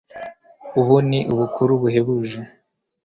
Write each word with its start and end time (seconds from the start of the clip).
ubu 0.79 0.95
ni 1.09 1.19
ubukuru 1.33 1.71
buhebuje 1.81 2.39